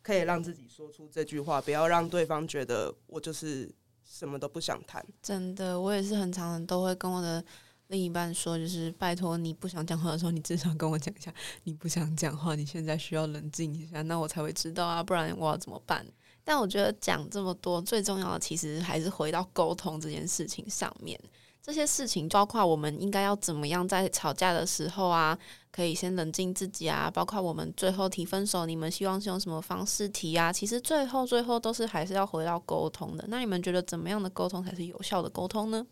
[0.01, 3.71] 可以让自己说出这句话，不要让对方觉得我就是
[4.03, 5.05] 什么都不想谈。
[5.21, 7.45] 真的，我也是很常都会跟我的
[7.89, 11.31] 另一半说，就是拜托你不想讲话的时候，你至少跟我讲一下，
[11.65, 16.03] 你不想讲话，你现在需要冷静一下，那我才会知道啊，不然我要怎么办？
[16.47, 21.19] 但我觉得讲这么多，最重要的其实还是回到沟通这件事情上面。
[21.61, 25.37] 这些事情包括我们应该要怎么样在吵架的时候啊，
[25.73, 27.11] 可以先冷静自己啊。
[27.13, 30.53] 包括我们最后提分手，你们希望是用什么方式提啊？
[30.53, 33.25] 其实最后最后都是还是要回到沟通的。
[33.27, 35.85] 那你们觉得怎么样的沟通才是有效的沟通呢？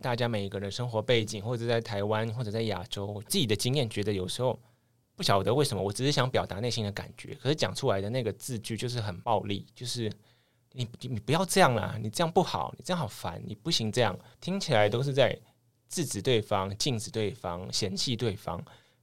[0.00, 4.58] 大家每一个人生活背景，或者在台湾，或者在亚洲，自己的经验觉得有时候。
[5.20, 10.10] 不晓得为什么，我只是想表达内心的感觉，可是讲出来的那个字句就是很暴力，就是
[10.72, 15.38] 你你不要这样啦，你这样不好，你这样好烦，你不行这样，听起来都是在
[15.90, 18.58] 制止对方、禁止对方、嫌弃对方，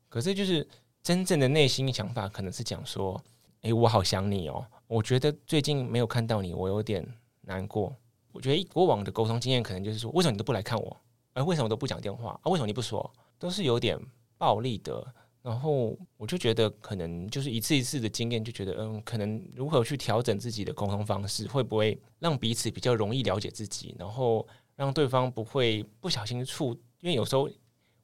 [0.09, 0.67] 可是就是
[1.03, 3.23] 真正的内心想法可能是讲说，
[3.61, 7.07] 诶，我好想你哦，我觉得最近没有看到你，我有点
[7.41, 7.95] 难过，
[8.31, 10.97] 我觉得过往的沟通经验可能就是说，为什么你都不来看我？
[11.33, 12.31] 哎，为什么都不讲电话？
[12.41, 13.07] 啊，为什么你不说？
[13.37, 13.95] 都是有点
[14.39, 15.05] 暴力的。
[15.41, 24.45] 然后我就觉得，可能就是一次一次的经验，就觉得，嗯，可能如何去调整自己的沟通方式，会不会让彼此比较容易了解自己，然后
[24.75, 27.49] 让对方不会不小心触，因为有时候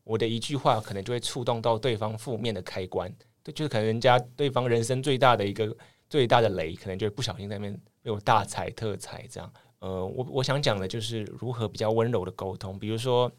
[0.06, 5.76] 我的一句话可能就会触动到对方负面的开关，对，就是可能人家对方人生最大的一个
[6.10, 9.54] 最大的雷，可能就会不小心在那边被我大踩特踩这样。
[9.80, 13.30] 呃，我我想讲的就是如何比较温柔的沟通，比如说，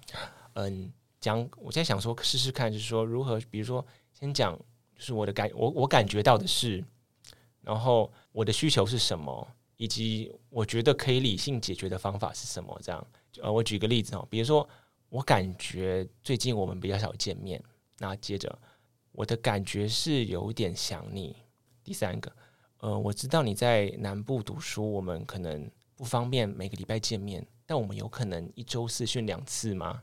[0.55, 0.93] 嗯。
[1.25, 4.55] 讲，我现在想说试试看，就是说如何，比如说先讲，
[4.95, 6.85] 就是我的感，我我感觉到的是，
[7.63, 13.07] 然后我的需求是什么，以及我觉得可以理性解决的方法是什么，这样。
[13.41, 14.69] 呃，我举个例子哦，比如说
[15.09, 17.59] 我感觉最近我们比较少见面，
[18.01, 18.59] 那接着
[19.13, 21.35] 我的感觉是有点想你。
[21.83, 22.31] 第三个，
[22.81, 30.03] 呃，我知道你在南部读书，我们可能不方便每个礼拜见面，但我们有可能一周四训两次吗？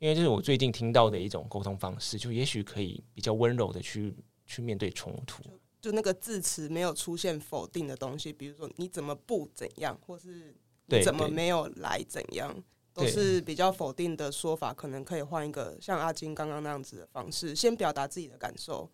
[0.00, 4.14] 因为这是我最近听到的一种沟通方式，就也许可以比较温柔的去
[4.46, 5.42] 去面对冲突。
[5.78, 14.72] 就那个字词没有出现否定的东西，比如说你怎么不怎样，或是你怎么没有来怎样，都是比较否定的说法。
[14.72, 18.90] 可能可以换一个像阿金刚刚那样子的方式，先表达自己的感受，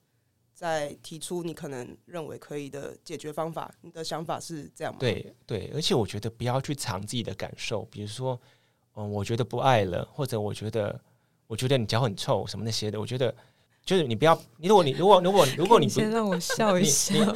[0.54, 3.72] 再提出你可能认为可以的解决方法。
[3.82, 4.98] 你的想法是这样吗？
[4.98, 8.40] 对对，而且我觉得不要去藏自己的感受，比如说。
[8.96, 10.98] 嗯，我觉得不爱了，或者我觉得，
[11.46, 12.98] 我觉得你脚很臭，什么那些的。
[12.98, 13.34] 我觉得，
[13.84, 17.32] 就是你不要，你如果你如果如果如果你先让我笑一下吗？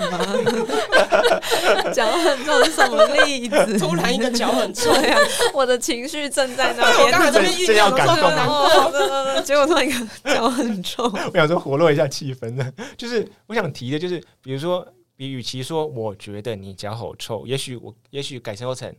[1.92, 3.78] 脚很臭是什么例子？
[3.78, 5.18] 突然一个脚很臭呀，
[5.52, 9.40] 我的情绪正在那边，我刚才这边预料感动吗？
[9.42, 12.72] 结果突然一个脚很臭， 我想说活络一下气氛呢。
[12.96, 18.92] 就是我想提的，就是比如说，比与其说我觉得你脚好臭，也许我也许改成成，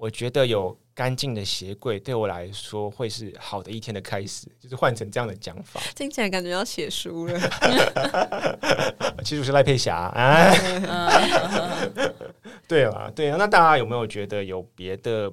[0.00, 0.76] 我觉得有。
[0.92, 7.40] 干净的鞋柜对我来说会是好的一天的开始，就是换成这样的讲法，听起来感觉要写书了。
[9.24, 10.52] 其实是赖佩霞，哎，
[12.68, 13.36] 对啊，对啊。
[13.38, 15.32] 那大家有没有觉得有别的？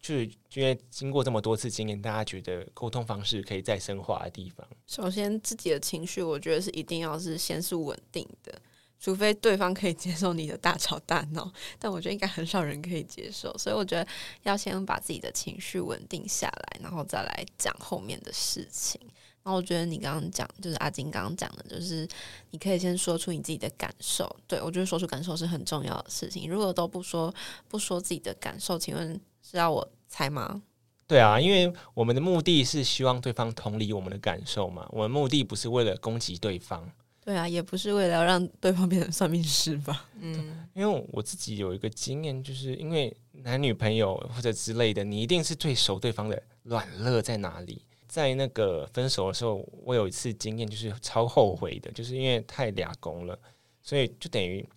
[0.00, 4.66] 就是因为经过这么多次经验，大家觉得沟通方式可以再深化的地方？
[4.86, 8.52] 首先，自己的情绪，我觉得是一定要是先是稳定的。
[9.02, 14.06] 除非对方可以接受你的大吵大闹， 但我觉得应该很少人可以接受，所以我觉得
[14.44, 19.00] 要先把自己的情绪稳定下来，然后再来讲后面的事情。
[19.42, 22.06] 然后我觉得你刚刚讲，就是阿金刚刚讲的，就是
[22.52, 24.36] 你可以先说出你自己的感受。
[24.46, 26.48] 对，我觉得说出感受是很重要的事情。
[26.48, 27.34] 如果都不说，
[27.66, 30.62] 不说自己的感受，请问是要我猜吗？
[31.08, 36.88] 对啊，因为我们的目的是希望对方同理我们的感受嘛，我们目的不是为了攻击对方。
[37.24, 40.06] 对啊，也不是为了要让对方变成算命师吧？
[40.18, 47.80] 嗯，因为我自己有一个经验，就是因为男女朋友或者之类的，你一定是最熟对方的软肋在哪里。
[48.08, 53.38] 在那个分手的时候，我有一次经验，就是超后悔的，就是因为太俩公了，
[53.80, 54.68] 所以就等于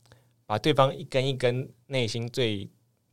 [0.45, 2.63] 把对方一根一根内心最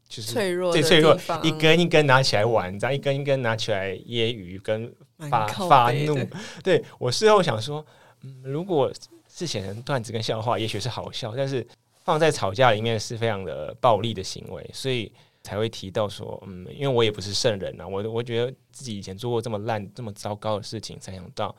[0.06, 4.94] 就是脆弱最脆弱一根一根拿起来玩，这样一根一根拿起来揶揄跟
[5.30, 6.18] 发发怒。
[6.62, 7.82] 对，我事后想说，
[8.20, 8.92] 嗯，如果。
[9.34, 11.66] 是写成段子跟笑话，也许是好笑，但是
[12.04, 15.10] 放在吵架里面是非常的暴力的行为，所以
[15.42, 21.56] 才会提到说，嗯，因为我也不是圣人啊，我我觉得自己以前做过这么烂、这么糟糕的事情，才想到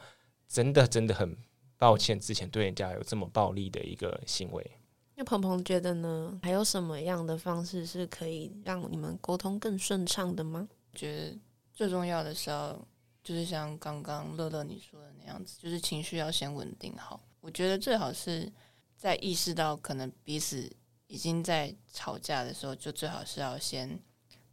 [0.48, 1.36] 真的真的很
[1.78, 4.72] 抱歉，之前对人家有这么暴力的一个行为。
[5.16, 6.40] 那鹏鹏觉得呢？
[6.44, 10.68] 还有什么样的方式是可以让你们沟通更顺畅的吗？
[10.94, 11.38] 觉得
[11.74, 12.80] 最重要的是要，
[13.24, 17.20] 就是像刚刚乐乐你说的那样子，就是情绪要先稳定好。
[17.44, 18.50] 我觉得最好是
[18.96, 20.72] 在意识到可能彼此
[21.08, 24.00] 已经在吵架的时候，就最好是要先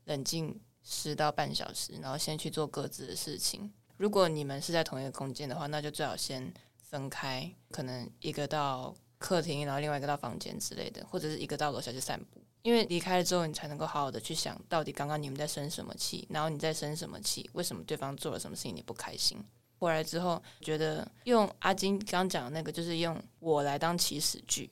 [0.07, 3.73] 冷静十到半小时，然后先去做各自的事情。
[3.97, 12.43] 如果你们是在同一个空间的话，那就最好先分开，可能一个到客厅，然后另外一个到房间之类的，或者是一个到楼下去散步。
[12.63, 19.39] 因为离开了之后，你才能够好好的去想到底刚刚你们在生什么气，然后你在生什么气，为什么对方做了什么事情你不开心。
[19.81, 24.71] 回来之后，觉得用阿金刚讲的那个，就是用我来当起始句。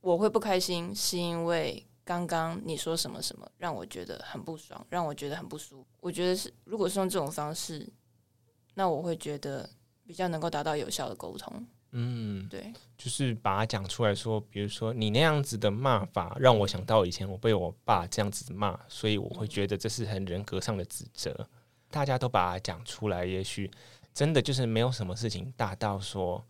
[0.00, 5.86] 我会不开心，是因为刚刚你说什么什么，让我觉得很不爽，让我觉得很不舒服。
[6.00, 7.88] 我觉得是，如果是用这种方式，
[8.74, 9.70] 那我会觉得
[10.04, 11.64] 比较能够达到有效的沟通。
[11.92, 21.46] 嗯，对，就是把它讲出来说，比如说你那样子的骂法，让我想到以前我被我爸这样子骂，所以我会觉得这是很人格上的指责。
[21.90, 23.70] 大家都把它讲出来，也许。
[24.12, 26.44] 真的就是没有什么事情大到说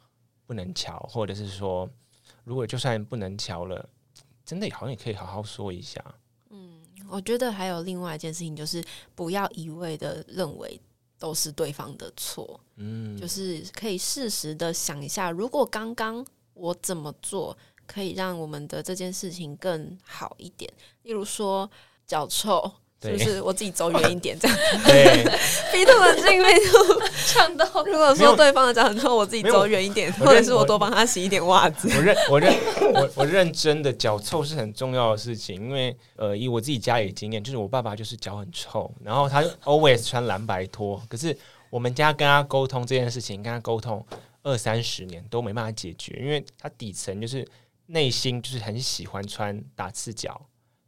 [0.46, 1.88] 不能瞧，或者是说，
[2.42, 3.88] 如果就算不能瞧了，
[4.44, 6.02] 真的好像也可以好好说一下。
[6.48, 8.82] 嗯，我觉得还有另外一件事情，就是
[9.14, 10.80] 不要一味的认为
[11.18, 12.58] 都是对方的错。
[12.76, 17.56] 嗯，就是可以适时的想一下，如果刚刚我怎么做，
[17.86, 20.72] 可以让我们的这件事情更好一点。
[21.02, 21.70] 例如说
[22.06, 22.72] 脚臭。
[23.03, 24.57] 是不是我自己走远一点这样？
[24.84, 25.24] 对
[25.72, 27.64] ，B two 很近，B two 呛到。
[27.84, 31.88] 如果说对方的脚很臭，我自己走远一点，或者是我多帮他洗一点袜子。
[31.96, 32.55] 我认我认
[32.92, 41.01] 我我认真的脚臭是很重要的事情，因为呃，以我自己家里经验，就是我爸爸就是脚很臭，然后他 always 穿蓝白拖。
[41.09, 41.34] 可是
[41.70, 44.05] 我们家跟他沟通这件事情，跟他沟通
[44.42, 47.48] 二三十年都没办法解决，因为他底层就是
[47.86, 50.38] 内心就是很喜欢穿打赤脚，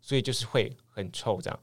[0.03, 1.59] 所以就是会很臭这样。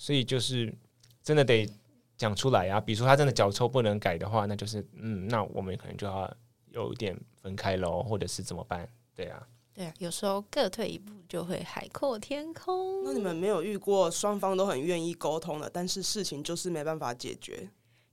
[0.00, 0.74] 所以就是
[1.22, 1.70] 真的得
[2.16, 2.80] 讲出来啊！
[2.80, 6.34] 比如说他真的脚臭不能改的话，那就是嗯，那我们可能就要
[6.70, 8.88] 有一点分开喽，或者是怎么办？
[9.14, 13.04] 对啊，对啊，有时候各退一步就会海阔天空。
[13.04, 17.68] 那你们没有遇过双方都很愿意沟通的，但是事情就是没办法解决？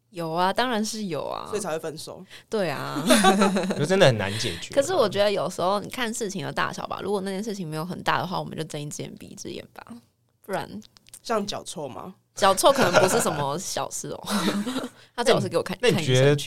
[0.10, 2.22] 有啊，当然是有啊，所以才会分手。
[2.50, 3.02] 对啊，
[3.80, 4.76] 就真的很难解决。
[4.76, 9.86] 可是我觉得有时候你看事情的大小吧，如果那件事情没有很大的话，我们就睁一只眼闭一只眼吧，
[10.42, 10.70] 不然。
[11.28, 12.16] 像脚臭吗？
[12.36, 14.28] 脚臭可能不是什么小事哦。
[15.14, 16.38] 他最好是给我看，那你觉得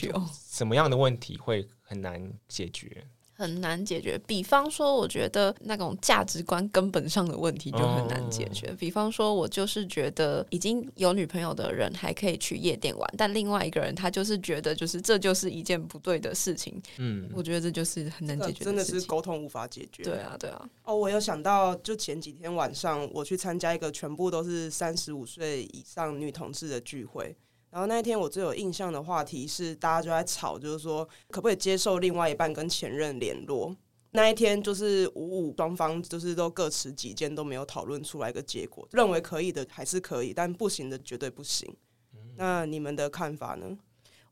[0.49, 3.05] 什么样的问题会很难解决？
[3.41, 4.19] 很难解决。
[4.27, 8.67] 比方说，我觉得那种价值观根本上的问题就很难解决。
[8.67, 16.79] 哦、比方说，我就是觉得已经有女朋友的人还可以去夜店玩，但另外一个人他就是觉得，就是这就是一件不对的事情。
[16.97, 20.03] 嗯，我觉得这就是很难解决的，真的是沟通无法解决。
[20.03, 20.69] 对啊，对啊。
[20.83, 27.35] 哦，我有想到，就前几天晚上我去参加一个全部都是三十五岁以上女同志的聚会。
[27.71, 33.75] 然后那一天我最有印象的话题是，大家就在吵，就是说可不可以接受另外一半跟前任联络。
[34.11, 38.85] 那一天就是五五双方就是都各持己见，都没有讨论出来一个结果。
[38.91, 41.73] 认为可以的还是可以，但不行的绝对不行。
[42.35, 43.77] 那你们的看法呢？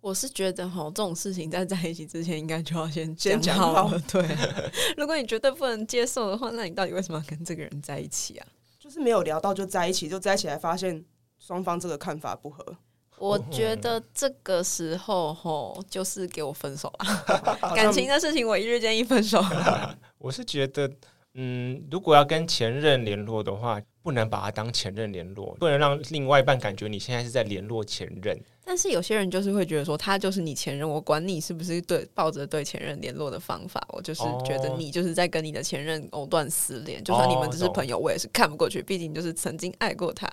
[0.02, 4.02] 我是觉得哈，这种事情在在一起之前应该就要先先讲好了。
[4.12, 4.22] 对，
[4.98, 8.48] 如果你绝对不能接受的话，那你到底为什么要跟这个人在一起啊？
[8.78, 11.06] 就是没有聊到就在一起，就在一起才发现
[11.38, 12.78] 双方这个看法不合。
[13.20, 17.26] 我觉得这个时候吼，就是给我分手了。
[17.76, 19.44] 感情的事情，我一日建议分手。
[20.18, 20.90] 我是觉得，
[21.34, 28.38] 嗯，如果要跟前任联络的话，不能把他当前任联络，不能让另外一半感觉你现在是在联络前任。
[28.64, 37.04] 但是有些人就是会觉得说，他就是你前任，我管你是不是对抱着对前任联络的方法，我就是觉得你就是在跟你的前任藕断丝连。
[37.04, 40.30] 就算你们只是朋友，我也是看不过去，毕竟就是曾经爱过他。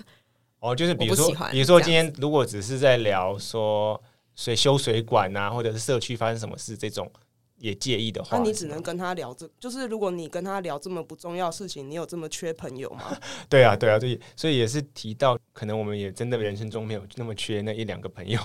[0.61, 4.01] 哦，就是比如说，比如说今天如果只是在聊说
[4.35, 7.11] 水修水管啊，或者是社区发生什么事这种
[7.59, 13.17] 也介意的话，那你只能跟他聊这，就是如果你跟他聊这么不重要的事情，你有这么缺朋友吗？
[13.49, 18.39] 对啊，对啊，所以所以也是提到，可能我们也真的人生中没有那么缺那一两个朋友。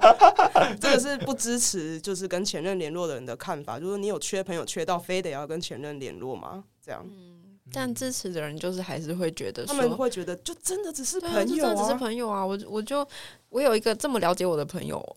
[0.80, 6.64] 这个是不支持，就是跟前任联络的人的看法，就是你有缺朋友缺到非得要跟前任联络吗？
[6.82, 7.06] 这样。
[7.06, 7.35] 嗯
[7.72, 12.44] 但支持的人就是还是会觉得，他们会觉得就真的只是朋友啊，就真的只是朋友啊。
[12.44, 13.06] 我我就
[13.48, 15.16] 我有一个这么了解我的朋友，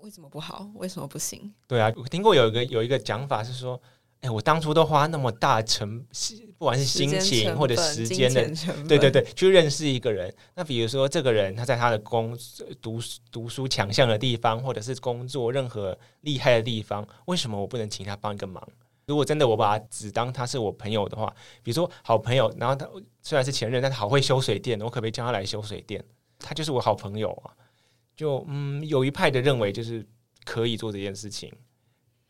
[0.00, 0.68] 为什么不好？
[0.74, 1.52] 为什么不行？
[1.68, 3.80] 对啊，我听过有一个有一个讲法是说，
[4.20, 6.04] 哎，我当初都花那么大成，
[6.56, 8.50] 不管是心情或者时间的，
[8.88, 10.32] 对对对，去认识一个人。
[10.54, 12.36] 那比如说这个人他在他的工
[12.80, 18.66] 读读书强项的地方，或者是工作任何厉害的地方，为什么我不能请他帮一个忙？
[19.12, 21.30] 如果真的我把只当他是我朋友的话，
[21.62, 22.88] 比如说好朋友，然后他
[23.20, 26.02] 虽然是前任，但他好会修水电，我可不可以叫他来修水电？
[26.38, 27.52] 他就是我好朋友啊。
[28.16, 30.02] 就嗯，有一派的认为就是
[30.46, 31.52] 可以做这件事情，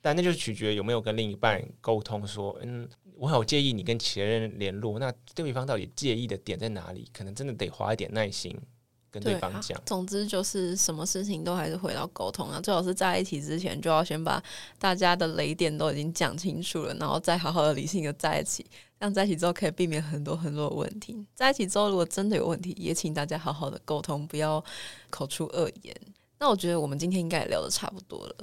[0.00, 7.08] 但那就取决有没有跟另一半沟通说，嗯，我好介意你跟前任联络，那对方到底介意的点在哪里？
[7.12, 8.60] 可能真的得花一点耐心。
[9.12, 14.42] 跟对方讲，啊，总之就是什么事情都还是回到沟通啊，最好是在一起之前就要先把
[14.78, 18.64] 大家的雷点都已经讲清楚了，然后再好好的理性的在一起，
[18.98, 21.24] 这样在一起之后可以避免很多很多的问题。
[21.34, 24.64] 在一起之后如果真的有问题，也请大家好好的沟通，不要
[25.10, 25.94] 口出恶言。
[26.38, 28.34] 那我觉得我们今天应该也聊的差不多了。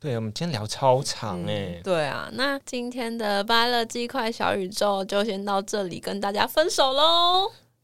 [0.00, 1.82] 对，我们今天聊超长哎、欸嗯。
[1.82, 7.52] 对啊，那今天的芭乐鸡块小宇宙就先到这里，跟大家分手喽。